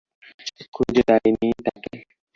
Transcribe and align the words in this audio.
খুঁজো 0.73 1.01
ডাইনি 1.07 1.49
টাকে! 1.65 1.93